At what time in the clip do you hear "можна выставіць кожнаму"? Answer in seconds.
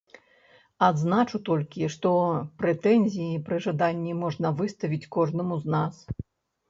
4.25-5.55